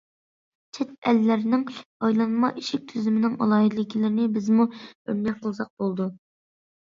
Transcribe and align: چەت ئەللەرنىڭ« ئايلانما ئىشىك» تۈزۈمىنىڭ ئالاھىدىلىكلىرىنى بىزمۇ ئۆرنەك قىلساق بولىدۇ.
چەت 0.77 0.93
ئەللەرنىڭ« 1.09 1.65
ئايلانما 2.07 2.49
ئىشىك» 2.61 2.87
تۈزۈمىنىڭ 2.91 3.35
ئالاھىدىلىكلىرىنى 3.45 4.25
بىزمۇ 4.39 4.67
ئۆرنەك 4.71 5.39
قىلساق 5.45 5.71
بولىدۇ. 5.85 6.09